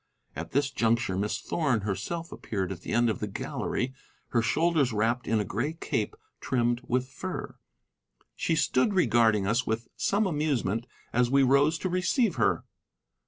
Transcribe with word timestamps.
At 0.35 0.49
this 0.49 0.71
juncture 0.71 1.15
Miss 1.15 1.39
Thorn 1.39 1.81
herself 1.81 2.31
appeared 2.31 2.71
at 2.71 2.81
the 2.81 2.91
end 2.91 3.07
of 3.07 3.19
the 3.19 3.27
gallery, 3.27 3.93
her 4.29 4.41
shoulders 4.41 4.91
wrapped 4.91 5.27
in 5.27 5.39
a 5.39 5.45
gray 5.45 5.73
cape 5.73 6.15
trimmed 6.39 6.81
with 6.87 7.07
fur. 7.07 7.59
She 8.35 8.55
stood 8.55 8.95
regarding 8.95 9.45
us 9.45 9.67
with 9.67 9.89
some 9.95 10.25
amusement 10.25 10.87
as 11.13 11.29
we 11.29 11.43
rose 11.43 11.77
to 11.77 11.87
receive 11.89 12.37
her. 12.37 12.65